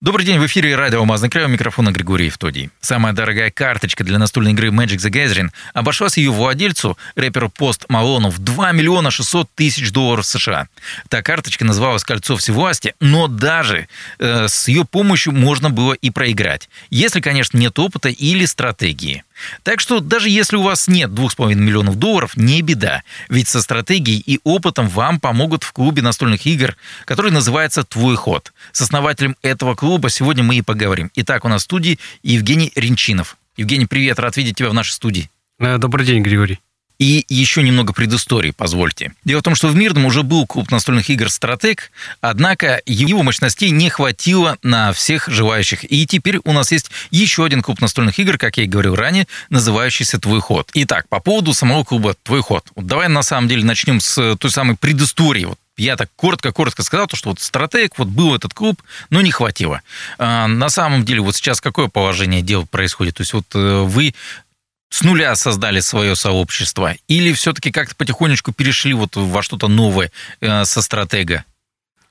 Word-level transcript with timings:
Добрый 0.00 0.24
день, 0.24 0.38
в 0.38 0.46
эфире 0.46 0.76
радио 0.76 1.00
«Алмазный 1.00 1.28
край», 1.28 1.46
у 1.46 1.48
микрофона 1.48 1.90
Григорий 1.90 2.26
Евтодий. 2.26 2.70
Самая 2.80 3.12
дорогая 3.12 3.50
карточка 3.50 4.04
для 4.04 4.20
настольной 4.20 4.52
игры 4.52 4.68
Magic 4.68 4.98
the 4.98 5.10
Gathering 5.10 5.48
обошлась 5.74 6.16
ее 6.16 6.30
владельцу, 6.30 6.96
рэперу 7.16 7.48
Пост 7.48 7.84
Малону, 7.88 8.30
в 8.30 8.38
2 8.38 8.70
миллиона 8.70 9.10
600 9.10 9.50
тысяч 9.56 9.90
долларов 9.90 10.24
США. 10.24 10.68
Та 11.08 11.20
карточка 11.20 11.64
называлась 11.64 12.04
«Кольцо 12.04 12.36
всевластия», 12.36 12.94
но 13.00 13.26
даже 13.26 13.88
э, 14.20 14.46
с 14.46 14.68
ее 14.68 14.84
помощью 14.84 15.32
можно 15.32 15.68
было 15.68 15.94
и 15.94 16.10
проиграть, 16.10 16.68
если, 16.90 17.20
конечно, 17.20 17.58
нет 17.58 17.76
опыта 17.76 18.08
или 18.08 18.44
стратегии. 18.44 19.24
Так 19.62 19.80
что 19.80 20.00
даже 20.00 20.28
если 20.28 20.56
у 20.56 20.62
вас 20.62 20.88
нет 20.88 21.10
2,5 21.10 21.54
миллионов 21.54 21.96
долларов, 21.96 22.36
не 22.36 22.62
беда. 22.62 23.02
Ведь 23.28 23.48
со 23.48 23.62
стратегией 23.62 24.22
и 24.24 24.40
опытом 24.44 24.88
вам 24.88 25.20
помогут 25.20 25.64
в 25.64 25.72
клубе 25.72 26.02
настольных 26.02 26.46
игр, 26.46 26.76
который 27.04 27.30
называется 27.30 27.84
«Твой 27.84 28.16
ход». 28.16 28.52
С 28.72 28.80
основателем 28.80 29.36
этого 29.42 29.74
клуба 29.74 30.10
сегодня 30.10 30.42
мы 30.42 30.56
и 30.56 30.62
поговорим. 30.62 31.10
Итак, 31.14 31.44
у 31.44 31.48
нас 31.48 31.62
в 31.62 31.64
студии 31.64 31.98
Евгений 32.22 32.72
Ренчинов. 32.74 33.36
Евгений, 33.56 33.86
привет, 33.86 34.18
рад 34.18 34.36
видеть 34.36 34.56
тебя 34.56 34.70
в 34.70 34.74
нашей 34.74 34.92
студии. 34.92 35.30
Э, 35.58 35.78
добрый 35.78 36.06
день, 36.06 36.22
Григорий. 36.22 36.60
И 36.98 37.24
еще 37.28 37.62
немного 37.62 37.92
предыстории, 37.92 38.50
позвольте. 38.50 39.12
Дело 39.24 39.40
в 39.40 39.44
том, 39.44 39.54
что 39.54 39.68
в 39.68 39.76
Мирном 39.76 40.04
уже 40.06 40.24
был 40.24 40.46
клуб 40.46 40.70
настольных 40.72 41.10
игр 41.10 41.30
«Стратег», 41.30 41.92
однако 42.20 42.82
его 42.86 43.22
мощностей 43.22 43.70
не 43.70 43.88
хватило 43.88 44.58
на 44.62 44.92
всех 44.92 45.28
желающих. 45.28 45.90
И 45.90 46.06
теперь 46.06 46.40
у 46.44 46.52
нас 46.52 46.72
есть 46.72 46.90
еще 47.10 47.44
один 47.44 47.62
клуб 47.62 47.80
настольных 47.80 48.18
игр, 48.18 48.36
как 48.36 48.56
я 48.56 48.64
и 48.64 48.66
говорил 48.66 48.96
ранее, 48.96 49.28
называющийся 49.48 50.18
«Твой 50.18 50.40
ход». 50.40 50.70
Итак, 50.74 51.08
по 51.08 51.20
поводу 51.20 51.54
самого 51.54 51.84
клуба 51.84 52.16
«Твой 52.24 52.42
ход». 52.42 52.64
Вот 52.74 52.86
давай 52.86 53.08
на 53.08 53.22
самом 53.22 53.48
деле 53.48 53.64
начнем 53.64 54.00
с 54.00 54.36
той 54.36 54.50
самой 54.50 54.76
предыстории. 54.76 55.44
Вот 55.44 55.58
я 55.78 55.96
так 55.96 56.10
коротко-коротко 56.16 56.82
сказал, 56.82 57.06
то, 57.06 57.16
что 57.16 57.30
вот 57.30 57.40
стратег, 57.40 57.98
вот 57.98 58.08
был 58.08 58.34
этот 58.34 58.52
клуб, 58.52 58.82
но 59.10 59.22
не 59.22 59.30
хватило. 59.30 59.80
А, 60.18 60.48
на 60.48 60.68
самом 60.68 61.04
деле 61.04 61.20
вот 61.20 61.36
сейчас 61.36 61.60
какое 61.60 61.86
положение 61.86 62.42
дел 62.42 62.66
происходит? 62.66 63.14
То 63.14 63.20
есть 63.20 63.32
вот 63.32 63.46
э, 63.54 63.82
вы 63.84 64.14
с 64.90 65.02
нуля 65.02 65.34
создали 65.36 65.80
свое 65.80 66.16
сообщество? 66.16 66.94
Или 67.08 67.32
все-таки 67.32 67.70
как-то 67.70 67.94
потихонечку 67.94 68.52
перешли 68.52 68.94
вот 68.94 69.16
во 69.16 69.42
что-то 69.42 69.68
новое 69.68 70.10
э, 70.40 70.64
со 70.64 70.82
стратега? 70.82 71.44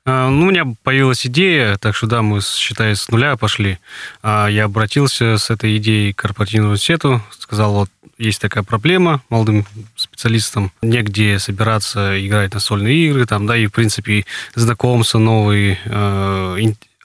А, 0.06 0.30
ну, 0.30 0.48
у 0.48 0.52
меня 0.52 0.64
появилась 0.84 1.26
идея, 1.26 1.78
так 1.78 1.96
что 1.96 2.08
да, 2.08 2.22
мы, 2.22 2.40
считай, 2.42 2.96
с 2.96 3.10
нуля 3.10 3.36
пошли. 3.36 3.78
А, 4.24 4.48
я 4.48 4.66
обратился 4.66 5.38
с 5.38 5.50
этой 5.50 5.78
идеей 5.78 6.14
к 6.14 6.20
корпоративному 6.20 6.70
университету, 6.70 7.22
сказал, 7.38 7.74
вот 7.74 7.90
есть 8.18 8.42
такая 8.42 8.64
проблема 8.64 9.22
молодым 9.30 9.66
специалистам, 9.96 10.72
негде 10.82 11.40
собираться 11.40 12.26
играть 12.26 12.54
на 12.54 12.60
сольные 12.60 13.08
игры, 13.08 13.26
там, 13.26 13.46
да, 13.46 13.58
и, 13.58 13.68
в 13.68 13.72
принципе, 13.72 14.26
знакомства 14.56 15.20
новые, 15.20 15.78
э, 15.84 16.58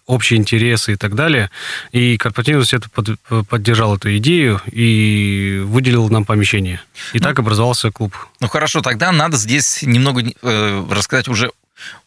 общие 0.06 0.38
интересы 0.38 0.92
и 0.92 0.96
так 0.96 1.14
далее. 1.14 1.50
И 1.92 2.16
корпоративный 2.16 2.58
университет 2.58 2.90
под, 2.92 3.18
поддержал 3.48 3.96
эту 3.96 4.16
идею 4.18 4.60
и 4.70 5.62
выделил 5.64 6.08
нам 6.08 6.24
помещение. 6.24 6.80
И 7.12 7.18
ну, 7.18 7.24
так 7.24 7.38
образовался 7.38 7.90
клуб. 7.90 8.14
Ну 8.40 8.48
хорошо, 8.48 8.80
тогда 8.82 9.12
надо 9.12 9.36
здесь 9.36 9.82
немного 9.82 10.22
э, 10.22 10.86
рассказать 10.90 11.28
уже 11.28 11.50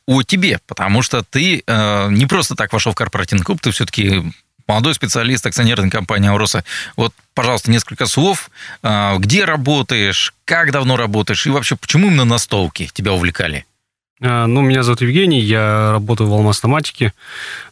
о 0.06 0.24
тебе, 0.24 0.60
потому 0.68 1.02
что 1.02 1.24
ты 1.24 1.64
э, 1.66 2.08
не 2.12 2.26
просто 2.26 2.56
так 2.56 2.74
вошел 2.74 2.92
в 2.92 2.96
корпоративный 2.96 3.44
клуб, 3.44 3.60
ты 3.62 3.72
все-таки 3.72 4.24
молодой 4.68 4.94
специалист 4.94 5.46
акционерной 5.46 5.90
компании 5.90 6.30
«Ауроса». 6.30 6.64
Вот, 6.96 7.14
пожалуйста, 7.34 7.72
несколько 7.72 8.06
слов. 8.06 8.50
Э, 8.84 9.16
где 9.18 9.46
работаешь, 9.46 10.34
как 10.46 10.72
давно 10.72 10.98
работаешь 10.98 11.46
и 11.46 11.50
вообще 11.50 11.76
почему 11.76 12.08
именно 12.08 12.26
настолки 12.26 12.90
тебя 12.94 13.14
увлекали? 13.14 13.66
А, 14.22 14.48
ну, 14.48 14.62
меня 14.62 14.84
зовут 14.84 15.02
Евгений, 15.02 15.42
я 15.42 15.92
работаю 15.92 16.30
в 16.30 16.34
Алмастоматике. 16.34 17.14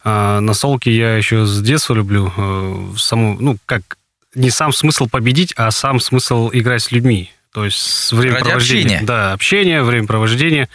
А, 0.02 0.40
на 0.40 0.54
солке 0.54 0.94
я 0.94 1.16
еще 1.16 1.46
с 1.46 1.60
детства 1.62 1.94
люблю. 1.94 2.32
Э, 2.36 2.92
саму, 2.96 3.36
ну, 3.40 3.56
как 3.66 3.96
не 4.34 4.50
сам 4.50 4.72
смысл 4.72 5.08
победить, 5.08 5.54
а 5.56 5.70
сам 5.70 6.00
смысл 6.00 6.50
играть 6.52 6.82
с 6.82 6.92
людьми. 6.92 7.30
То 7.52 7.64
есть 7.64 8.12
времяпровождение. 8.12 9.00
Да, 9.02 9.32
общение, 9.32 9.82
времяпровождение, 9.82 10.68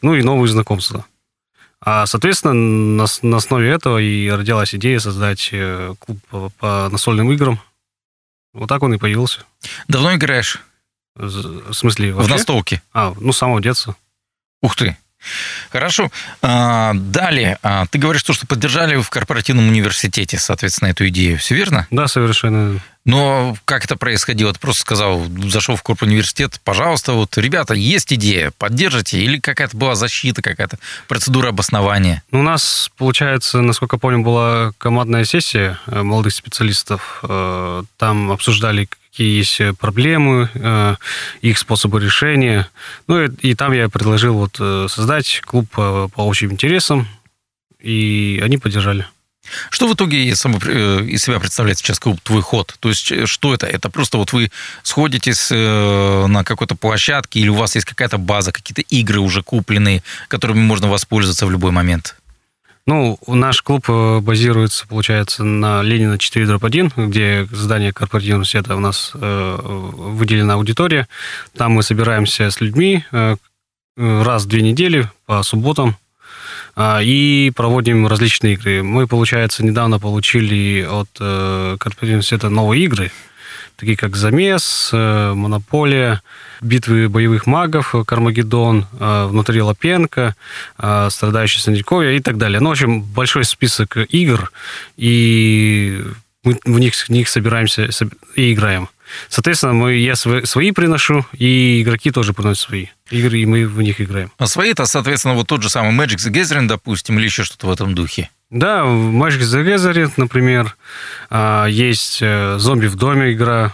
ну 0.00 0.14
и 0.14 0.22
новые 0.22 0.50
знакомства. 0.50 1.04
А, 1.80 2.06
соответственно, 2.06 2.54
на, 2.54 3.06
на 3.22 3.36
основе 3.36 3.68
этого 3.68 3.98
и 3.98 4.30
родилась 4.30 4.74
идея 4.74 4.98
создать 4.98 5.50
э, 5.52 5.94
клуб 5.98 6.18
по, 6.30 6.50
по 6.58 6.88
настольным 6.90 7.30
играм. 7.32 7.60
Вот 8.54 8.68
так 8.68 8.82
он 8.82 8.94
и 8.94 8.98
появился. 8.98 9.40
Давно 9.88 10.14
играешь? 10.14 10.60
В 11.14 11.72
смысле? 11.72 12.14
Вообще? 12.14 12.28
В 12.28 12.36
настолке? 12.36 12.82
А, 12.92 13.14
ну, 13.20 13.32
с 13.32 13.38
самого 13.38 13.60
детства. 13.60 13.96
Ух 14.62 14.76
ты. 14.76 14.96
Хорошо. 15.70 16.10
А, 16.40 16.92
далее, 16.94 17.58
а, 17.62 17.86
ты 17.86 17.98
говоришь, 17.98 18.22
что 18.22 18.34
поддержали 18.46 18.96
в 19.00 19.10
корпоративном 19.10 19.68
университете, 19.68 20.38
соответственно, 20.38 20.88
эту 20.90 21.08
идею. 21.08 21.38
Все 21.38 21.54
верно? 21.54 21.86
Да, 21.90 22.08
совершенно. 22.08 22.80
Но 23.04 23.56
как 23.64 23.84
это 23.84 23.96
происходило? 23.96 24.52
Ты 24.52 24.60
просто 24.60 24.82
сказал, 24.82 25.26
зашел 25.48 25.74
в 25.74 25.82
корп 25.82 26.02
университет, 26.02 26.60
пожалуйста, 26.62 27.12
вот, 27.12 27.36
ребята, 27.36 27.74
есть 27.74 28.12
идея, 28.12 28.52
поддержите, 28.58 29.20
или 29.20 29.40
какая-то 29.40 29.76
была 29.76 29.96
защита, 29.96 30.40
какая-то 30.40 30.78
процедура 31.08 31.48
обоснования? 31.48 32.22
Ну, 32.30 32.40
у 32.40 32.42
нас, 32.42 32.90
получается, 32.96 33.60
насколько 33.60 33.98
помню, 33.98 34.22
была 34.22 34.72
командная 34.78 35.24
сессия 35.24 35.78
э, 35.86 36.02
молодых 36.02 36.32
специалистов. 36.32 37.20
Э, 37.24 37.82
там 37.96 38.30
обсуждали 38.30 38.88
какие 39.12 39.36
есть 39.36 39.60
э, 39.60 39.74
проблемы, 39.74 40.48
э, 40.54 40.96
их 41.42 41.58
способы 41.58 42.00
решения. 42.00 42.68
Ну 43.08 43.22
и, 43.22 43.28
и 43.42 43.54
там 43.54 43.72
я 43.72 43.90
предложил 43.90 44.34
вот 44.34 44.56
э, 44.58 44.86
создать 44.88 45.42
клуб 45.44 45.68
по, 45.70 46.08
по 46.08 46.26
общим 46.26 46.50
интересам, 46.50 47.06
и 47.78 48.40
они 48.42 48.56
поддержали. 48.56 49.06
Что 49.70 49.86
в 49.86 49.94
итоге 49.94 50.24
из 50.24 50.40
себя 50.40 51.40
представляет 51.40 51.76
сейчас 51.76 51.98
клуб 51.98 52.20
«Твой 52.22 52.40
ход»? 52.40 52.74
То 52.80 52.88
есть 52.88 53.28
что 53.28 53.52
это? 53.52 53.66
Это 53.66 53.90
просто 53.90 54.16
вот 54.16 54.32
вы 54.32 54.50
сходитесь 54.84 55.50
на 55.50 56.44
какой-то 56.44 56.76
площадке 56.76 57.40
или 57.40 57.48
у 57.48 57.54
вас 57.54 57.74
есть 57.74 57.84
какая-то 57.84 58.18
база, 58.18 58.52
какие-то 58.52 58.82
игры 58.82 59.18
уже 59.18 59.42
купленные, 59.42 60.04
которыми 60.28 60.60
можно 60.60 60.88
воспользоваться 60.88 61.44
в 61.44 61.50
любой 61.50 61.72
момент? 61.72 62.14
Ну, 62.84 63.16
наш 63.28 63.62
клуб 63.62 63.84
э, 63.88 64.18
базируется, 64.20 64.88
получается, 64.88 65.44
на 65.44 65.82
Ленина 65.82 66.18
4 66.18 66.46
дробь 66.46 66.64
1, 66.64 66.92
где 66.96 67.46
здание 67.52 67.92
корпоративного 67.92 68.40
университета 68.40 68.74
у 68.74 68.80
нас 68.80 69.12
э, 69.14 69.58
выделена 69.62 70.54
аудитория. 70.54 71.06
Там 71.56 71.72
мы 71.72 71.84
собираемся 71.84 72.50
с 72.50 72.60
людьми 72.60 73.04
э, 73.12 73.36
раз 73.96 74.44
в 74.44 74.48
две 74.48 74.62
недели 74.62 75.08
по 75.26 75.44
субботам 75.44 75.96
э, 76.74 77.04
и 77.04 77.52
проводим 77.54 78.08
различные 78.08 78.54
игры. 78.54 78.82
Мы, 78.82 79.06
получается, 79.06 79.64
недавно 79.64 80.00
получили 80.00 80.82
от 80.82 81.08
корпоративного 81.12 82.14
университета 82.14 82.48
новые 82.48 82.84
игры, 82.84 83.12
такие 83.82 83.96
как 83.96 84.14
«Замес», 84.14 84.90
э, 84.92 85.32
«Монополия», 85.34 86.22
битвы 86.60 87.08
боевых 87.08 87.46
магов, 87.48 87.96
Кармагеддон, 88.06 88.86
э, 88.92 89.26
внутри 89.26 89.60
Лапенко, 89.60 90.36
э, 90.78 91.08
страдающий 91.10 91.58
Сандриковья 91.58 92.12
и 92.12 92.20
так 92.20 92.38
далее. 92.38 92.60
Ну, 92.60 92.68
в 92.68 92.72
общем, 92.72 93.02
большой 93.02 93.44
список 93.44 93.96
игр, 93.96 94.52
и 94.96 96.00
мы 96.44 96.60
в 96.64 96.78
них, 96.78 96.94
в 96.94 97.08
них 97.08 97.28
собираемся 97.28 97.88
и 98.36 98.52
играем. 98.52 98.88
Соответственно, 99.28 99.72
мы, 99.72 99.94
я 99.94 100.14
свои 100.16 100.72
приношу, 100.72 101.26
и 101.32 101.82
игроки 101.82 102.10
тоже 102.10 102.32
приносят 102.32 102.62
свои 102.62 102.86
игры, 103.10 103.38
и 103.38 103.46
мы 103.46 103.66
в 103.66 103.80
них 103.82 104.00
играем. 104.00 104.30
А 104.38 104.46
свои 104.46 104.70
это, 104.70 104.86
соответственно, 104.86 105.34
вот 105.34 105.46
тот 105.46 105.62
же 105.62 105.68
самый 105.68 105.92
Magic 105.92 106.16
the 106.16 106.32
Gathering, 106.32 106.66
допустим, 106.66 107.18
или 107.18 107.26
еще 107.26 107.44
что-то 107.44 107.66
в 107.66 107.72
этом 107.72 107.94
духе? 107.94 108.30
Да, 108.50 108.84
в 108.84 109.10
Magic 109.10 109.40
the 109.40 109.64
Gathering, 109.64 110.12
например, 110.16 110.76
а, 111.30 111.66
есть 111.66 112.18
э, 112.20 112.56
«Зомби 112.58 112.86
в 112.86 112.96
доме» 112.96 113.32
игра, 113.32 113.72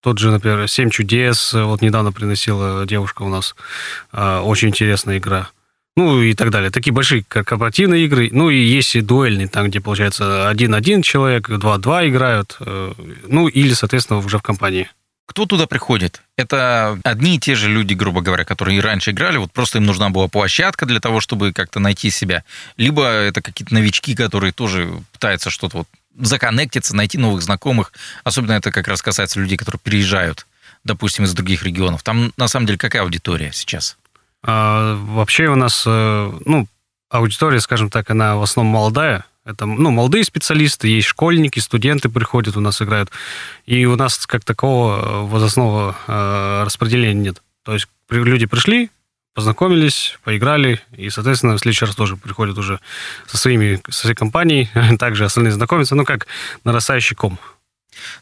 тот 0.00 0.18
же, 0.18 0.30
например, 0.30 0.68
«Семь 0.68 0.90
чудес», 0.90 1.52
вот 1.52 1.82
недавно 1.82 2.12
приносила 2.12 2.86
девушка 2.86 3.22
у 3.22 3.28
нас. 3.28 3.56
Очень 4.12 4.68
интересная 4.68 5.18
игра. 5.18 5.50
Ну 5.98 6.22
и 6.22 6.32
так 6.34 6.50
далее. 6.50 6.70
Такие 6.70 6.92
большие 6.92 7.24
корпоративные 7.24 8.04
игры. 8.04 8.28
Ну 8.30 8.50
и 8.50 8.56
есть 8.56 8.94
и 8.94 9.00
дуэльные, 9.00 9.48
там, 9.48 9.66
где, 9.66 9.80
получается, 9.80 10.48
один-один 10.48 11.02
человек, 11.02 11.48
два-два 11.48 12.06
играют. 12.06 12.56
Э, 12.60 12.92
ну 13.26 13.48
или, 13.48 13.72
соответственно, 13.72 14.20
уже 14.20 14.38
в 14.38 14.42
компании. 14.42 14.88
Кто 15.26 15.44
туда 15.44 15.66
приходит? 15.66 16.22
Это 16.36 17.00
одни 17.02 17.34
и 17.34 17.40
те 17.40 17.56
же 17.56 17.68
люди, 17.68 17.94
грубо 17.94 18.20
говоря, 18.20 18.44
которые 18.44 18.78
и 18.78 18.80
раньше 18.80 19.10
играли, 19.10 19.38
вот 19.38 19.50
просто 19.50 19.78
им 19.78 19.86
нужна 19.86 20.08
была 20.10 20.28
площадка 20.28 20.86
для 20.86 21.00
того, 21.00 21.18
чтобы 21.18 21.52
как-то 21.52 21.80
найти 21.80 22.10
себя. 22.10 22.44
Либо 22.76 23.02
это 23.04 23.42
какие-то 23.42 23.74
новички, 23.74 24.14
которые 24.14 24.52
тоже 24.52 25.02
пытаются 25.10 25.50
что-то 25.50 25.78
вот 25.78 25.88
законнектиться, 26.16 26.94
найти 26.94 27.18
новых 27.18 27.42
знакомых. 27.42 27.92
Особенно 28.22 28.52
это 28.52 28.70
как 28.70 28.86
раз 28.86 29.02
касается 29.02 29.40
людей, 29.40 29.58
которые 29.58 29.80
переезжают, 29.82 30.46
допустим, 30.84 31.24
из 31.24 31.34
других 31.34 31.64
регионов. 31.64 32.04
Там 32.04 32.32
на 32.36 32.46
самом 32.46 32.66
деле 32.66 32.78
какая 32.78 33.02
аудитория 33.02 33.50
сейчас? 33.52 33.96
А, 34.50 34.94
вообще 34.94 35.48
у 35.48 35.56
нас, 35.56 35.84
э, 35.86 36.32
ну, 36.46 36.66
аудитория, 37.10 37.60
скажем 37.60 37.90
так, 37.90 38.08
она 38.08 38.36
в 38.36 38.42
основном 38.42 38.72
молодая. 38.72 39.26
Это, 39.44 39.66
ну, 39.66 39.90
молодые 39.90 40.24
специалисты, 40.24 40.88
есть 40.88 41.06
школьники, 41.06 41.58
студенты 41.58 42.08
приходят 42.08 42.56
у 42.56 42.60
нас 42.60 42.80
играют. 42.80 43.10
И 43.66 43.84
у 43.84 43.94
нас 43.96 44.26
как 44.26 44.46
такого 44.46 44.96
э, 44.96 45.26
возрастного 45.26 45.94
э, 46.06 46.62
распределения 46.64 47.20
нет. 47.20 47.42
То 47.62 47.74
есть 47.74 47.88
люди 48.08 48.46
пришли, 48.46 48.90
познакомились, 49.34 50.18
поиграли, 50.24 50.80
и, 50.96 51.10
соответственно, 51.10 51.56
в 51.56 51.58
следующий 51.58 51.84
раз 51.84 51.94
тоже 51.94 52.16
приходят 52.16 52.56
уже 52.56 52.80
со 53.26 53.36
своими, 53.36 53.82
со 53.90 54.00
своей 54.00 54.16
компанией, 54.16 54.70
также 54.98 55.26
остальные 55.26 55.52
знакомятся, 55.52 55.94
ну, 55.94 56.06
как 56.06 56.26
нарастающий 56.64 57.16
ком. 57.16 57.38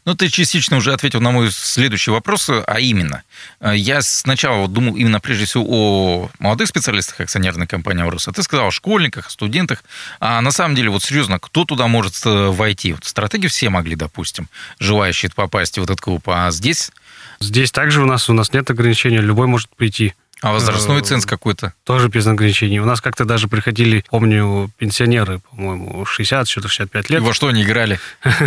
Ну, 0.05 0.15
ты 0.15 0.29
частично 0.29 0.77
уже 0.77 0.93
ответил 0.93 1.21
на 1.21 1.31
мой 1.31 1.51
следующий 1.51 2.11
вопрос, 2.11 2.49
а 2.49 2.79
именно, 2.79 3.23
э, 3.59 3.73
я 3.75 4.01
сначала 4.01 4.61
вот 4.61 4.73
думал 4.73 4.95
именно 4.95 5.19
прежде 5.19 5.45
всего 5.45 5.65
о 5.67 6.29
молодых 6.39 6.67
специалистах 6.67 7.19
акционерной 7.21 7.67
компании 7.67 8.03
«Аурус», 8.03 8.27
а 8.27 8.31
ты 8.31 8.43
сказал 8.43 8.67
о 8.67 8.71
школьниках, 8.71 9.29
студентах, 9.29 9.83
а 10.19 10.41
на 10.41 10.51
самом 10.51 10.75
деле, 10.75 10.89
вот 10.89 11.03
серьезно, 11.03 11.39
кто 11.39 11.65
туда 11.65 11.87
может 11.87 12.15
э, 12.25 12.47
войти? 12.47 12.93
Вот 12.93 13.05
стратеги 13.05 13.47
все 13.47 13.69
могли, 13.69 13.95
допустим, 13.95 14.49
желающие 14.79 15.31
попасть 15.33 15.77
в 15.77 15.83
этот 15.83 16.01
клуб, 16.01 16.27
а 16.29 16.51
здесь... 16.51 16.91
Здесь 17.39 17.71
также 17.71 18.01
у 18.01 18.05
нас, 18.05 18.29
у 18.29 18.33
нас 18.33 18.51
нет 18.51 18.69
ограничения, 18.71 19.21
любой 19.21 19.45
может 19.45 19.69
прийти. 19.75 20.15
А 20.41 20.51
возрастной 20.51 21.01
э, 21.01 21.03
ценз 21.03 21.25
какой-то? 21.25 21.73
Тоже 21.83 22.09
без 22.09 22.27
ограничений. 22.27 22.79
У 22.79 22.85
нас 22.85 23.01
как-то 23.01 23.25
даже 23.25 23.47
приходили, 23.47 24.03
помню, 24.09 24.69
пенсионеры, 24.77 25.39
по-моему, 25.49 26.05
60, 26.05 26.47
что-то 26.47 26.67
65 26.67 27.09
лет. 27.09 27.21
И 27.21 27.23
во 27.23 27.33
что 27.33 27.47
они 27.47 27.63
играли? 27.63 27.99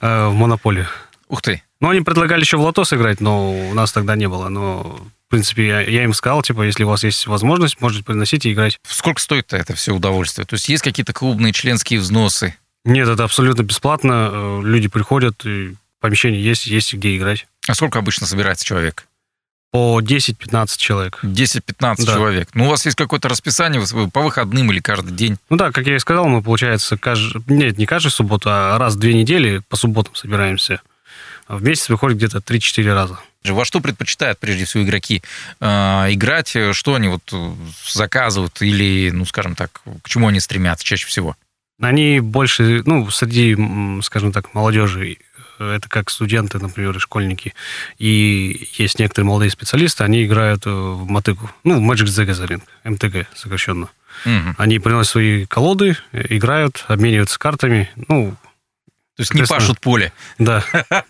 Э, 0.00 0.28
в 0.28 0.34
монополию. 0.34 0.86
Ух 1.28 1.42
ты. 1.42 1.62
Ну, 1.80 1.90
они 1.90 2.00
предлагали 2.00 2.40
еще 2.40 2.56
в 2.56 2.60
лото 2.60 2.84
сыграть, 2.84 3.20
но 3.20 3.52
у 3.52 3.74
нас 3.74 3.92
тогда 3.92 4.16
не 4.16 4.28
было. 4.28 4.48
Но, 4.48 5.00
в 5.26 5.30
принципе, 5.30 5.66
я, 5.66 5.80
я 5.80 6.04
им 6.04 6.14
сказал, 6.14 6.42
типа, 6.42 6.62
если 6.62 6.84
у 6.84 6.88
вас 6.88 7.04
есть 7.04 7.26
возможность, 7.26 7.80
можете 7.80 8.04
приносить 8.04 8.46
и 8.46 8.52
играть. 8.52 8.78
Сколько 8.86 9.20
стоит 9.20 9.52
это 9.52 9.74
все 9.74 9.94
удовольствие? 9.94 10.46
То 10.46 10.54
есть 10.54 10.68
есть 10.68 10.82
какие-то 10.82 11.12
клубные 11.12 11.52
членские 11.52 12.00
взносы? 12.00 12.54
Нет, 12.84 13.08
это 13.08 13.24
абсолютно 13.24 13.62
бесплатно. 13.62 14.30
Э, 14.32 14.60
люди 14.64 14.88
приходят, 14.88 15.44
и 15.44 15.74
помещение 16.00 16.42
есть, 16.42 16.66
есть 16.66 16.94
где 16.94 17.16
играть. 17.16 17.46
А 17.68 17.74
сколько 17.74 17.98
обычно 17.98 18.26
собирается 18.26 18.64
человек? 18.64 19.06
По 19.72 20.00
10-15 20.00 20.76
человек. 20.78 21.20
10-15 21.22 21.64
да. 21.78 21.94
человек. 21.96 22.48
Ну, 22.54 22.66
у 22.66 22.68
вас 22.68 22.84
есть 22.86 22.96
какое-то 22.96 23.28
расписание 23.28 23.80
по 24.12 24.22
выходным 24.22 24.72
или 24.72 24.80
каждый 24.80 25.12
день? 25.12 25.38
Ну 25.48 25.56
да, 25.56 25.70
как 25.70 25.86
я 25.86 25.96
и 25.96 25.98
сказал, 26.00 26.26
мы, 26.26 26.42
получается, 26.42 26.96
каждый... 26.96 27.42
нет, 27.46 27.78
не 27.78 27.86
каждую 27.86 28.10
субботу, 28.10 28.50
а 28.50 28.78
раз 28.78 28.94
в 28.94 28.98
две 28.98 29.14
недели 29.14 29.62
по 29.68 29.76
субботам 29.76 30.14
собираемся. 30.16 30.80
В 31.46 31.62
месяц 31.62 31.88
выходит 31.88 32.18
где-то 32.18 32.38
3-4 32.38 32.92
раза. 32.92 33.18
Во 33.44 33.64
что 33.64 33.80
предпочитают 33.80 34.38
прежде 34.38 34.64
всего 34.64 34.82
игроки 34.82 35.22
э, 35.60 35.66
играть? 35.66 36.56
Что 36.72 36.94
они 36.94 37.08
вот 37.08 37.32
заказывают 37.88 38.60
или, 38.60 39.10
ну, 39.10 39.24
скажем 39.24 39.54
так, 39.54 39.80
к 40.02 40.08
чему 40.08 40.28
они 40.28 40.40
стремятся 40.40 40.84
чаще 40.84 41.06
всего? 41.06 41.36
Они 41.80 42.20
больше, 42.20 42.82
ну, 42.84 43.08
среди, 43.10 43.56
скажем 44.02 44.32
так, 44.32 44.52
молодежи 44.52 45.16
это 45.64 45.88
как 45.88 46.10
студенты, 46.10 46.58
например, 46.58 46.96
и 46.96 47.00
школьники. 47.00 47.54
И 47.98 48.68
есть 48.74 48.98
некоторые 48.98 49.26
молодые 49.26 49.50
специалисты, 49.50 50.04
они 50.04 50.24
играют 50.24 50.66
э, 50.66 50.70
в 50.70 51.08
мотыгу. 51.08 51.50
Ну, 51.64 51.80
Magic 51.80 52.06
the 52.06 52.26
Gathering, 52.26 52.62
МТГ 52.84 53.28
сокращенно. 53.34 53.88
Угу. 54.24 54.54
Они 54.58 54.78
приносят 54.78 55.12
свои 55.12 55.46
колоды, 55.46 55.96
играют, 56.12 56.84
обмениваются 56.88 57.38
картами. 57.38 57.90
Ну, 58.08 58.36
то 59.16 59.20
есть 59.20 59.34
не 59.34 59.42
пашут 59.42 59.80
поле. 59.80 60.12
Да. 60.38 60.64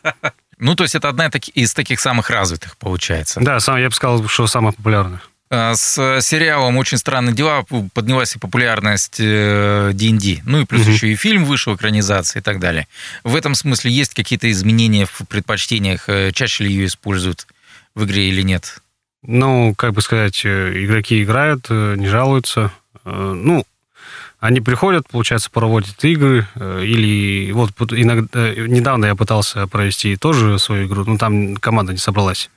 Ну, 0.63 0.75
то 0.75 0.85
есть 0.85 0.95
это 0.95 1.09
одна 1.09 1.31
из 1.55 1.73
таких 1.73 2.01
самых 2.01 2.29
развитых, 2.29 2.77
получается. 2.77 3.41
Да, 3.41 3.59
сам, 3.61 3.79
я 3.79 3.89
бы 3.89 3.95
сказал, 3.95 4.29
что 4.29 4.47
самая 4.47 4.73
популярная. 4.73 5.23
А, 5.53 5.75
с 5.75 6.21
сериалом 6.23 6.77
«Очень 6.77 6.99
странные 6.99 7.35
дела» 7.35 7.65
поднялась 7.93 8.37
и 8.37 8.39
популярность 8.39 9.19
D&D. 9.19 10.35
Э, 10.35 10.43
ну 10.45 10.61
и 10.61 10.65
плюс 10.65 10.83
угу. 10.83 10.93
еще 10.93 11.09
и 11.09 11.17
фильм 11.17 11.45
вышел, 11.45 11.75
экранизация 11.75 12.39
и 12.39 12.43
так 12.43 12.61
далее. 12.61 12.87
В 13.25 13.35
этом 13.35 13.57
смысле 13.57 13.91
есть 13.91 14.15
какие-то 14.15 14.49
изменения 14.51 15.07
в 15.07 15.23
предпочтениях? 15.29 16.09
Э, 16.09 16.31
чаще 16.33 16.65
ли 16.65 16.73
ее 16.73 16.87
используют 16.87 17.49
в 17.97 18.05
игре 18.05 18.29
или 18.29 18.43
нет? 18.43 18.81
Ну, 19.23 19.75
как 19.75 19.93
бы 19.93 20.03
сказать, 20.03 20.41
э, 20.45 20.85
игроки 20.85 21.21
играют, 21.21 21.69
не 21.69 22.07
жалуются. 22.07 22.71
Ну, 23.05 23.65
они 24.41 24.61
приходят, 24.61 25.09
получается, 25.09 25.51
проводят 25.51 26.03
игры, 26.05 26.47
или 26.57 27.53
вот 27.53 27.71
иногда, 27.93 28.55
недавно 28.55 29.07
я 29.07 29.15
пытался 29.15 29.67
провести 29.67 30.17
тоже 30.17 30.59
свою 30.59 30.87
игру, 30.87 31.05
но 31.07 31.19
там 31.19 31.57
команда 31.57 31.93
не 31.93 31.99
собралась. 31.99 32.51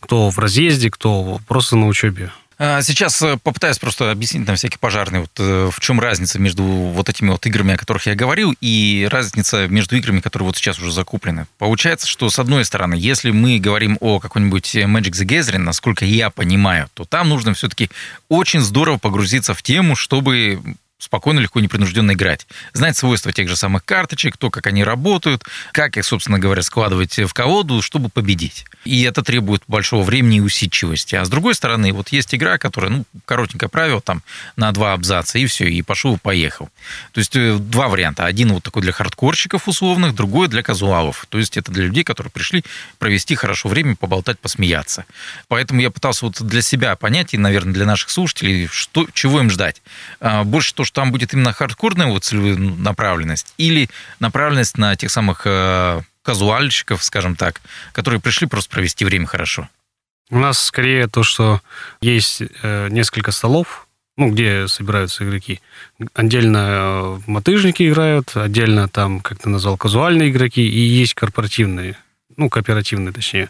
Кто 0.00 0.30
в 0.30 0.38
разъезде, 0.38 0.90
кто 0.90 1.40
просто 1.46 1.76
на 1.76 1.86
учебе. 1.86 2.30
А, 2.62 2.82
сейчас 2.82 3.22
э, 3.22 3.38
попытаюсь 3.42 3.78
просто 3.78 4.10
объяснить 4.10 4.46
на 4.46 4.54
всякий 4.54 4.76
пожарный, 4.76 5.20
вот, 5.20 5.30
э, 5.38 5.70
в 5.72 5.80
чем 5.80 5.98
разница 5.98 6.38
между 6.38 6.62
вот 6.62 7.08
этими 7.08 7.30
вот 7.30 7.46
играми, 7.46 7.72
о 7.72 7.78
которых 7.78 8.04
я 8.04 8.14
говорил, 8.14 8.54
и 8.60 9.08
разница 9.10 9.66
между 9.66 9.96
играми, 9.96 10.20
которые 10.20 10.48
вот 10.48 10.58
сейчас 10.58 10.78
уже 10.78 10.92
закуплены. 10.92 11.46
Получается, 11.56 12.06
что 12.06 12.28
с 12.28 12.38
одной 12.38 12.66
стороны, 12.66 12.96
если 12.96 13.30
мы 13.30 13.58
говорим 13.58 13.96
о 14.00 14.20
какой-нибудь 14.20 14.76
Magic 14.76 15.12
the 15.12 15.24
Gathering, 15.24 15.60
насколько 15.60 16.04
я 16.04 16.28
понимаю, 16.28 16.90
то 16.92 17.06
там 17.06 17.30
нужно 17.30 17.54
все-таки 17.54 17.88
очень 18.28 18.60
здорово 18.60 18.98
погрузиться 18.98 19.54
в 19.54 19.62
тему, 19.62 19.96
чтобы 19.96 20.60
спокойно, 21.00 21.40
легко, 21.40 21.60
непринужденно 21.60 22.12
играть. 22.12 22.46
Знать 22.72 22.96
свойства 22.96 23.32
тех 23.32 23.48
же 23.48 23.56
самых 23.56 23.84
карточек, 23.84 24.36
то, 24.36 24.50
как 24.50 24.66
они 24.66 24.84
работают, 24.84 25.44
как 25.72 25.96
их, 25.96 26.04
собственно 26.04 26.38
говоря, 26.38 26.62
складывать 26.62 27.18
в 27.18 27.32
колоду, 27.32 27.82
чтобы 27.82 28.08
победить. 28.08 28.66
И 28.84 29.02
это 29.02 29.22
требует 29.22 29.62
большого 29.66 30.02
времени 30.02 30.36
и 30.36 30.40
усидчивости. 30.40 31.16
А 31.16 31.24
с 31.24 31.28
другой 31.28 31.54
стороны, 31.54 31.92
вот 31.92 32.10
есть 32.10 32.34
игра, 32.34 32.58
которая, 32.58 32.90
ну, 32.90 33.04
коротенькое 33.24 33.68
правило, 33.68 34.00
там, 34.00 34.22
на 34.56 34.70
два 34.72 34.92
абзаца, 34.92 35.38
и 35.38 35.46
все, 35.46 35.68
и 35.68 35.82
пошел, 35.82 36.14
и 36.14 36.18
поехал. 36.18 36.68
То 37.12 37.18
есть 37.18 37.34
э, 37.34 37.56
два 37.58 37.88
варианта. 37.88 38.26
Один 38.26 38.52
вот 38.52 38.62
такой 38.62 38.82
для 38.82 38.92
хардкорщиков 38.92 39.68
условных, 39.68 40.14
другой 40.14 40.48
для 40.48 40.62
казуалов. 40.62 41.26
То 41.28 41.38
есть 41.38 41.56
это 41.56 41.72
для 41.72 41.84
людей, 41.84 42.04
которые 42.04 42.30
пришли 42.30 42.64
провести 42.98 43.34
хорошо 43.34 43.68
время, 43.68 43.96
поболтать, 43.96 44.38
посмеяться. 44.38 45.04
Поэтому 45.48 45.80
я 45.80 45.90
пытался 45.90 46.26
вот 46.26 46.40
для 46.42 46.62
себя 46.62 46.94
понять, 46.96 47.34
и, 47.34 47.38
наверное, 47.38 47.72
для 47.72 47.86
наших 47.86 48.10
слушателей, 48.10 48.68
что, 48.70 49.06
чего 49.12 49.40
им 49.40 49.50
ждать. 49.50 49.82
А, 50.20 50.44
больше 50.44 50.74
то, 50.74 50.84
что 50.90 51.02
там 51.02 51.12
будет 51.12 51.32
именно 51.32 51.52
хардкорная 51.52 52.08
вот 52.08 52.24
целевая 52.24 52.56
направленность 52.56 53.54
или 53.58 53.88
направленность 54.18 54.76
на 54.76 54.96
тех 54.96 55.10
самых 55.10 55.42
э, 55.44 56.00
казуальщиков, 56.22 57.04
скажем 57.04 57.36
так, 57.36 57.60
которые 57.92 58.20
пришли 58.20 58.48
просто 58.48 58.70
провести 58.70 59.04
время 59.04 59.26
хорошо? 59.26 59.68
У 60.30 60.38
нас 60.38 60.58
скорее 60.58 61.06
то, 61.06 61.22
что 61.22 61.60
есть 62.00 62.42
э, 62.62 62.88
несколько 62.90 63.30
столов, 63.30 63.86
ну, 64.16 64.30
где 64.30 64.66
собираются 64.66 65.24
игроки. 65.24 65.60
Отдельно 66.14 66.58
э, 66.58 67.18
мотыжники 67.26 67.88
играют, 67.88 68.36
отдельно 68.36 68.88
там, 68.88 69.20
как 69.20 69.38
ты 69.38 69.48
назвал, 69.48 69.76
казуальные 69.76 70.30
игроки, 70.30 70.66
и 70.66 70.80
есть 70.80 71.14
корпоративные, 71.14 71.96
ну, 72.36 72.48
кооперативные, 72.48 73.12
точнее. 73.12 73.48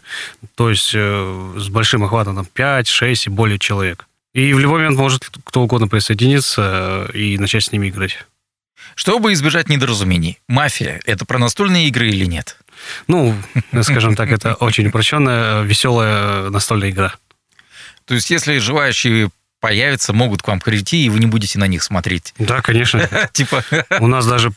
То 0.53 0.69
есть 0.69 0.91
э, 0.93 1.53
с 1.57 1.69
большим 1.69 2.03
охватом 2.03 2.35
там 2.35 2.45
5, 2.45 2.87
6 2.87 3.27
и 3.27 3.29
более 3.31 3.57
человек. 3.57 4.05
И 4.33 4.53
в 4.53 4.59
любой 4.59 4.79
момент 4.79 4.97
может 4.97 5.29
кто 5.43 5.61
угодно 5.61 5.87
присоединиться 5.87 7.07
э, 7.13 7.17
и 7.17 7.37
начать 7.37 7.65
с 7.65 7.71
ними 7.71 7.89
играть. 7.89 8.25
Чтобы 8.95 9.33
избежать 9.33 9.69
недоразумений, 9.69 10.39
мафия– 10.47 11.01
это 11.05 11.25
про 11.25 11.37
настольные 11.37 11.87
игры 11.87 12.09
или 12.09 12.25
нет? 12.25 12.57
Ну, 13.07 13.35
скажем 13.83 14.15
так, 14.15 14.31
это 14.31 14.55
очень 14.55 14.87
упрощенная, 14.87 15.61
веселая 15.61 16.49
настольная 16.49 16.89
игра. 16.89 17.13
То 18.05 18.15
есть, 18.15 18.29
если 18.31 18.57
желающие 18.57 19.29
появятся, 19.59 20.13
могут 20.13 20.41
к 20.41 20.47
вам 20.47 20.59
прийти, 20.59 21.05
и 21.05 21.09
вы 21.09 21.19
не 21.19 21.27
будете 21.27 21.59
на 21.59 21.67
них 21.67 21.83
смотреть. 21.83 22.33
Да, 22.39 22.61
конечно. 22.61 23.07
Типа. 23.33 23.63
У 23.99 24.07
нас 24.07 24.25
даже 24.25 24.51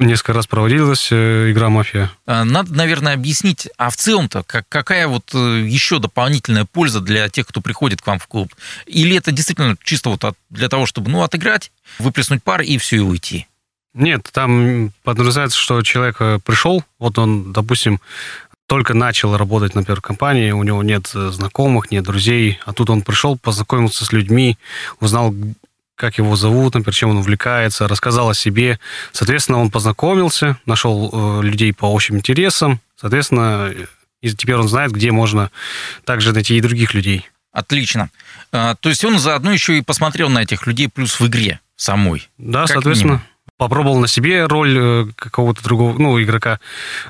Несколько 0.00 0.32
раз 0.32 0.46
проводилась 0.46 1.08
э, 1.12 1.50
игра 1.50 1.68
«Мафия». 1.68 2.10
А, 2.24 2.42
надо, 2.44 2.72
наверное, 2.72 3.12
объяснить, 3.12 3.68
а 3.76 3.90
в 3.90 3.98
целом-то 3.98 4.42
как, 4.44 4.64
какая 4.66 5.06
вот 5.06 5.30
э, 5.34 5.66
еще 5.68 5.98
дополнительная 5.98 6.64
польза 6.64 7.00
для 7.00 7.28
тех, 7.28 7.46
кто 7.46 7.60
приходит 7.60 8.00
к 8.00 8.06
вам 8.06 8.18
в 8.18 8.26
клуб? 8.26 8.50
Или 8.86 9.14
это 9.14 9.30
действительно 9.30 9.76
чисто 9.84 10.08
вот 10.08 10.24
от, 10.24 10.38
для 10.48 10.70
того, 10.70 10.86
чтобы, 10.86 11.10
ну, 11.10 11.22
отыграть, 11.22 11.70
выплеснуть 11.98 12.42
пар 12.42 12.62
и 12.62 12.78
все, 12.78 12.96
и 12.96 13.00
уйти? 13.00 13.46
Нет, 13.92 14.30
там 14.32 14.90
подразумевается, 15.02 15.58
что 15.58 15.82
человек 15.82 16.16
э, 16.20 16.38
пришел, 16.42 16.82
вот 16.98 17.18
он, 17.18 17.52
допустим, 17.52 18.00
только 18.68 18.94
начал 18.94 19.36
работать, 19.36 19.74
например, 19.74 19.98
в 19.98 20.02
компании, 20.02 20.52
у 20.52 20.62
него 20.62 20.82
нет 20.82 21.08
знакомых, 21.08 21.90
нет 21.90 22.04
друзей, 22.04 22.58
а 22.64 22.72
тут 22.72 22.88
он 22.88 23.02
пришел, 23.02 23.36
познакомился 23.36 24.06
с 24.06 24.12
людьми, 24.12 24.56
узнал, 24.98 25.34
как 26.00 26.16
его 26.16 26.34
зовут, 26.34 26.74
например, 26.74 26.94
чем 26.94 27.10
он 27.10 27.18
увлекается, 27.18 27.86
рассказал 27.86 28.30
о 28.30 28.34
себе. 28.34 28.80
Соответственно, 29.12 29.58
он 29.58 29.70
познакомился, 29.70 30.56
нашел 30.64 31.10
э, 31.12 31.42
людей 31.42 31.74
по 31.74 31.94
общим 31.94 32.16
интересам. 32.16 32.80
Соответственно, 32.98 33.70
и 34.22 34.30
теперь 34.30 34.56
он 34.56 34.66
знает, 34.66 34.92
где 34.92 35.12
можно 35.12 35.50
также 36.06 36.32
найти 36.32 36.56
и 36.56 36.60
других 36.62 36.94
людей. 36.94 37.28
Отлично. 37.52 38.08
А, 38.50 38.76
то 38.76 38.88
есть 38.88 39.04
он 39.04 39.18
заодно 39.18 39.52
еще 39.52 39.76
и 39.76 39.82
посмотрел 39.82 40.30
на 40.30 40.42
этих 40.42 40.66
людей 40.66 40.88
плюс 40.88 41.20
в 41.20 41.26
игре 41.26 41.60
самой. 41.76 42.30
Да, 42.38 42.60
как 42.60 42.70
соответственно. 42.70 43.12
Минимум. 43.12 43.26
Попробовал 43.58 44.00
на 44.00 44.08
себе 44.08 44.46
роль 44.46 44.78
э, 44.78 45.06
какого-то 45.16 45.62
другого, 45.62 45.98
ну, 45.98 46.22
игрока, 46.22 46.60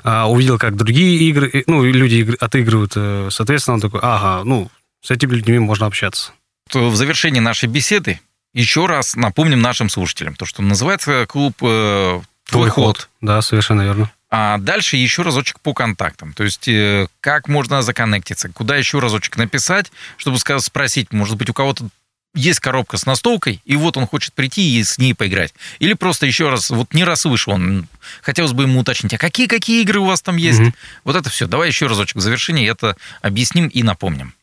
а, 0.03 0.29
увидел, 0.29 0.57
как 0.57 0.75
другие 0.75 1.17
игры, 1.29 1.63
ну, 1.65 1.85
люди 1.85 2.35
отыгрывают, 2.41 2.91
э, 2.97 3.29
соответственно, 3.31 3.75
он 3.75 3.81
такой, 3.81 4.01
ага, 4.03 4.43
ну, 4.43 4.69
с 5.01 5.11
этими 5.11 5.33
людьми 5.33 5.59
можно 5.59 5.85
общаться. 5.85 6.33
В 6.73 6.93
завершении 6.95 7.39
нашей 7.39 7.69
беседы 7.69 8.19
Еще 8.53 8.85
раз 8.85 9.15
напомним 9.15 9.61
нашим 9.61 9.89
слушателям, 9.89 10.35
то, 10.35 10.45
что 10.45 10.61
называется 10.61 11.25
клуб 11.27 11.55
э, 11.61 12.21
«Твой, 12.49 12.69
ход». 12.69 13.09
Да, 13.21 13.41
совершенно 13.41 13.81
верно. 13.83 14.11
А 14.29 14.57
дальше 14.57 14.97
еще 14.97 15.23
разочек 15.23 15.59
по 15.59 15.73
контактам. 15.73 16.33
То 16.33 16.43
есть, 16.43 16.67
э, 16.67 17.07
как 17.19 17.47
можно 17.47 17.81
законнектиться, 17.81 18.49
куда 18.49 18.75
еще 18.75 18.99
разочек 18.99 19.37
написать, 19.37 19.91
чтобы 20.17 20.37
спросить, 20.39 21.11
может 21.11 21.37
быть, 21.37 21.49
у 21.49 21.53
кого-то 21.53 21.87
есть 22.33 22.59
коробка 22.61 22.97
с 22.97 23.05
настолкой, 23.05 23.61
и 23.65 23.75
вот 23.75 23.97
он 23.97 24.07
хочет 24.07 24.33
прийти 24.33 24.79
и 24.79 24.83
с 24.83 24.97
ней 24.97 25.13
поиграть. 25.13 25.53
Или 25.79 25.93
просто 25.93 26.25
еще 26.25 26.49
раз, 26.49 26.69
вот 26.69 26.93
не 26.93 27.03
раз 27.03 27.25
вышел 27.25 27.53
он, 27.53 27.87
хотелось 28.21 28.53
бы 28.53 28.63
ему 28.63 28.79
уточнить, 28.79 29.13
а 29.13 29.17
какие-какие 29.17 29.81
игры 29.81 29.99
у 29.99 30.05
вас 30.05 30.21
там 30.21 30.37
есть? 30.37 30.59
Мгм. 30.59 30.73
Вот 31.03 31.15
это 31.15 31.29
все. 31.29 31.47
Давай 31.47 31.67
еще 31.67 31.87
разочек 31.87 32.17
в 32.17 32.21
завершении 32.21 32.69
это 32.69 32.95
объясним 33.21 33.67
и 33.67 33.83
напомним. 33.83 34.33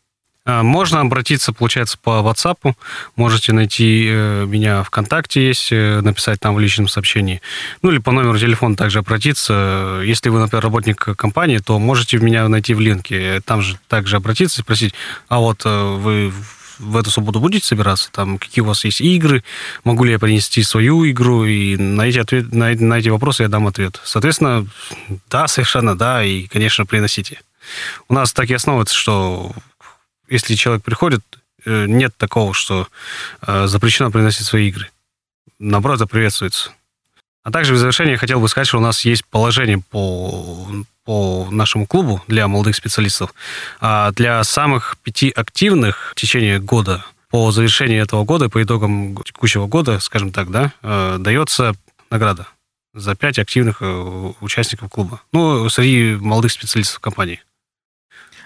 А, 0.49 0.62
Можно 0.62 1.00
обратиться, 1.00 1.52
получается, 1.52 1.99
по 2.02 2.23
WhatsApp. 2.25 2.75
Можете 3.17 3.52
найти 3.52 4.07
э, 4.09 4.47
меня 4.47 4.83
ВКонтакте 4.83 5.47
есть, 5.47 5.69
э, 5.73 6.00
написать 6.00 6.40
там 6.40 6.55
в 6.55 6.59
личном 6.59 6.88
сообщении. 6.88 7.43
Ну, 7.83 7.90
или 7.90 7.99
по 7.99 8.12
номеру 8.12 8.38
телефона 8.38 8.75
также 8.75 9.00
обратиться. 9.00 10.00
Если 10.02 10.31
вы, 10.31 10.38
например, 10.38 10.64
работник 10.64 11.05
компании, 11.17 11.59
то 11.59 11.78
можете 11.78 12.17
меня 12.17 12.49
найти 12.49 12.73
в 12.73 12.81
линке. 12.81 13.43
Там 13.45 13.61
же 13.61 13.76
также 13.88 14.17
обратиться 14.17 14.62
и 14.62 14.64
спросить, 14.64 14.95
а 15.28 15.38
вот 15.38 15.67
э, 15.67 15.97
вы 15.97 16.33
в 16.78 16.97
эту 16.97 17.11
субботу 17.11 17.40
будете 17.40 17.67
собираться? 17.67 18.11
Там 18.11 18.38
какие 18.38 18.62
у 18.62 18.69
вас 18.69 18.87
есть 18.87 19.02
игры? 19.02 19.45
Могу 19.85 20.05
ли 20.05 20.12
я 20.12 20.19
принести 20.19 20.62
свою 20.62 21.07
игру? 21.11 21.45
И 21.45 21.76
на 21.76 22.07
эти, 22.07 22.21
ответ, 22.21 22.55
на, 22.55 22.71
на 22.75 22.95
эти 22.95 23.11
вопросы 23.11 23.43
я 23.43 23.49
дам 23.50 23.67
ответ. 23.67 24.00
Соответственно, 24.02 24.67
да, 25.28 25.47
совершенно 25.47 25.95
да, 25.95 26.25
и, 26.25 26.47
конечно, 26.47 26.87
приносите. 26.87 27.43
У 28.09 28.14
нас 28.14 28.33
так 28.33 28.49
и 28.49 28.55
основывается, 28.55 28.95
что 28.95 29.52
если 30.28 30.54
человек 30.54 30.82
приходит, 30.85 31.23
э, 31.64 31.87
нет 31.87 32.16
такого, 32.16 32.54
что 32.54 32.88
э, 33.47 33.66
запрещено 33.66 34.11
приносить 34.11 34.47
свои 34.47 34.68
игры. 34.68 34.88
Наоборот, 35.58 36.00
это 36.00 36.06
приветствуется. 36.06 36.73
А 37.42 37.50
также 37.50 37.75
в 37.75 37.78
завершение 37.78 38.12
я 38.12 38.18
хотел 38.18 38.40
бы 38.40 38.49
сказать, 38.49 38.68
что 38.68 38.78
у 38.78 38.82
нас 38.82 39.04
есть 39.04 39.25
положение 39.25 39.78
по, 39.78 40.68
по 41.04 41.49
нашему 41.50 41.87
клубу 41.87 42.23
для 42.28 42.47
молодых 42.47 42.76
специалистов. 42.76 43.32
А 43.80 44.12
для 44.12 44.44
самых 44.44 44.99
пяти 45.02 45.30
активных 45.30 46.12
в 46.12 46.14
течение 46.14 46.61
года, 46.61 47.04
по 47.30 47.50
завершении 47.50 48.00
этого 48.00 48.25
года, 48.25 48.49
по 48.49 48.62
итогам 48.62 49.16
текущего 49.25 49.66
года, 49.66 49.99
скажем 50.00 50.32
так, 50.32 50.50
да, 50.50 50.73
э, 50.82 51.16
дается 51.18 51.75
награда 52.11 52.47
за 52.94 53.14
пять 53.14 53.38
активных 53.38 53.78
э, 53.80 54.32
участников 54.40 54.90
клуба. 54.90 55.23
Ну, 55.32 55.68
среди 55.68 56.16
молодых 56.16 56.52
специалистов 56.52 57.00
компании. 57.00 57.42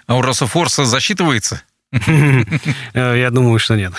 А 0.07 0.17
у 0.17 0.23
Рософорса 0.23 0.85
засчитывается? 0.85 1.63
Э, 2.95 3.19
Я 3.19 3.31
думаю, 3.31 3.59
что 3.59 3.77
нет. 3.77 3.93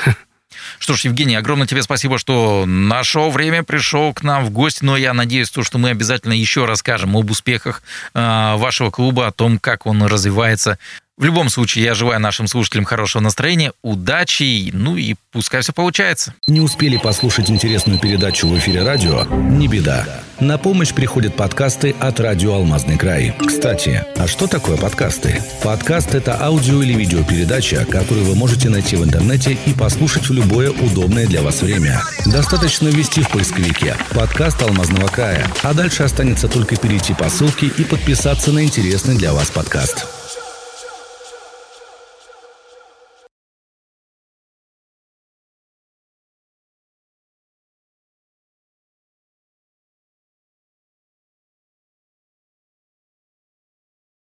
Что 0.80 0.94
ж, 0.94 1.02
Евгений, 1.02 1.36
огромное 1.36 1.68
тебе 1.68 1.82
спасибо, 1.82 2.18
что 2.18 2.66
нашел 2.66 3.32
время, 3.32 3.64
пришел 3.64 4.14
к 4.14 4.24
нам 4.24 4.46
в 4.46 4.50
гости. 4.52 4.84
Но 4.84 4.98
я 4.98 5.14
надеюсь, 5.14 5.50
то, 5.50 5.64
что 5.64 5.78
мы 5.78 5.90
обязательно 5.90 6.34
еще 6.34 6.66
расскажем 6.66 7.18
об 7.18 7.30
успехах 7.32 7.82
э, 8.14 8.56
вашего 8.56 8.92
клуба, 8.92 9.28
о 9.28 9.32
том, 9.32 9.60
как 9.60 9.86
он 9.86 10.04
развивается. 10.04 10.78
В 11.16 11.26
любом 11.26 11.50
случае, 11.50 11.86
я 11.86 11.94
желаю 11.94 12.20
нашим 12.20 12.48
слушателям 12.48 12.86
хорошего 12.86 13.22
настроения, 13.22 13.72
удачи, 13.84 14.72
ну 14.74 14.98
и 14.98 15.14
пускай 15.32 15.62
все 15.62 15.72
получается. 15.72 16.34
Не 16.48 16.60
успели 16.60 16.98
послушать 16.98 17.52
интересную 17.52 18.00
передачу 18.00 18.48
в 18.48 18.58
эфире 18.58 18.82
радио? 18.82 19.26
Не 19.26 19.68
беда. 19.68 20.08
На 20.40 20.58
помощь 20.58 20.92
приходят 20.92 21.36
подкасты 21.36 21.96
от 22.00 22.20
радио 22.20 22.56
«Алмазный 22.56 22.98
край». 22.98 23.36
Кстати, 23.46 24.04
а 24.18 24.28
что 24.28 24.48
такое 24.48 24.76
подкасты? 24.76 25.40
Подкаст– 25.64 26.16
это 26.16 26.44
аудио 26.44 26.82
или 26.82 26.94
видеопередача, 26.94 27.86
которую 27.86 28.26
вы 28.26 28.34
можете 28.34 28.70
найти 28.70 28.96
в 28.96 29.04
интернете 29.04 29.56
и 29.68 29.74
послушать 29.74 30.28
в 30.28 30.34
любое 30.34 30.72
удобное 30.72 31.28
для 31.28 31.44
вас 31.44 31.62
время. 31.62 32.02
Достаточно 32.26 32.88
ввести 32.88 33.22
в 33.22 33.30
поисковике 33.30 33.96
«Подкаст 34.16 34.60
Алмазного 34.64 35.08
края», 35.10 35.48
а 35.62 35.76
дальше 35.76 36.02
останется 36.02 36.48
только 36.48 36.76
перейти 36.76 37.14
по 37.14 37.30
ссылке 37.30 37.68
и 37.68 37.84
подписаться 37.84 38.52
на 38.52 38.64
интересный 38.64 39.16
для 39.16 39.32
вас 39.32 39.52
подкаст. 39.52 40.08